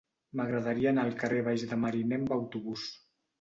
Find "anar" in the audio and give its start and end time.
0.91-1.03